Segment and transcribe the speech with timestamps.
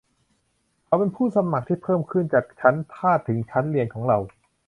[0.85, 4.17] เขาเป็นผู้สมัครที่เพิ่มขึ้นจากชั้นทาสถึงชั้นเรียนของเรา